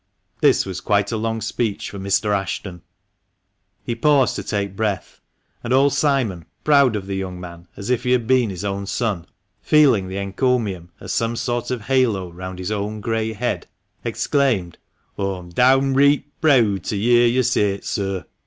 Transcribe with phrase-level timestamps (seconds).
[0.41, 2.35] This was quite a long speech for Mr.
[2.35, 2.81] Ashton;
[3.83, 5.21] he paused to take breath;
[5.63, 8.87] and old Simon, proud of the young man as if he had been his own
[8.87, 9.27] son,
[9.61, 13.67] feeling the encomium as some sort of halo round his own grey head,
[14.03, 14.79] exclaimed—
[15.19, 18.25] "Aw'm downreet preawd to yer [hear] yo' say it, sir.